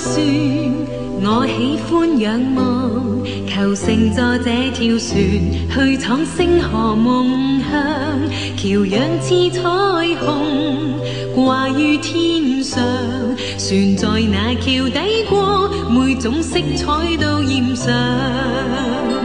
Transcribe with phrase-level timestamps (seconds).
[0.00, 0.16] 船，
[1.22, 5.08] 我喜欢仰望，求乘坐这条船
[5.74, 7.70] 去闯星河梦乡。
[8.56, 9.60] 桥仰似彩
[10.20, 10.94] 虹
[11.34, 12.82] 挂于天上，
[13.58, 19.19] 船在那桥底过，每种色彩都染上。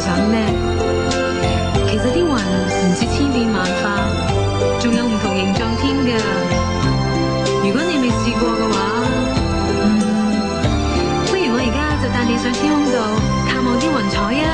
[0.00, 0.36] 想呢？
[1.88, 3.84] 其实啲云唔止千变万化，
[4.80, 6.08] 仲有唔同形状添㗎。
[7.62, 8.74] 如果你未试过嘅话，
[11.26, 12.96] 不如我而家就带你上天空度
[13.46, 14.48] 探望啲云彩啊！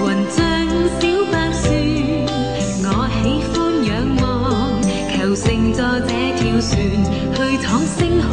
[0.00, 0.38] 云像
[0.96, 1.62] 小白船，
[2.86, 2.88] 我
[3.20, 4.24] 喜欢仰望，
[5.12, 6.72] 求乘坐这条船
[7.34, 8.32] 去闯星河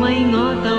[0.00, 0.77] 为我道